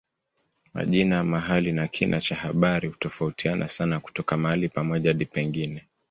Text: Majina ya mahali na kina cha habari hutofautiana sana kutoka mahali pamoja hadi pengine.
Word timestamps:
Majina 0.73 1.15
ya 1.15 1.23
mahali 1.23 1.71
na 1.71 1.87
kina 1.87 2.21
cha 2.21 2.35
habari 2.35 2.87
hutofautiana 2.89 3.67
sana 3.67 3.99
kutoka 3.99 4.37
mahali 4.37 4.69
pamoja 4.69 5.09
hadi 5.09 5.25
pengine. 5.25 5.87